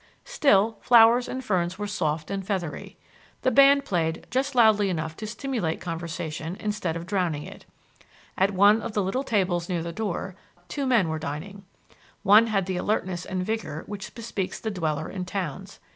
[0.25, 2.97] Still, flowers and ferns were soft and feathery.
[3.43, 7.65] The band played just loudly enough to stimulate conversation instead of drowning it.
[8.35, 10.35] At one of the little tables near the door
[10.67, 11.65] two men were dining.
[12.23, 15.77] One had the alertness and vigor which bespeaks the dweller in towns.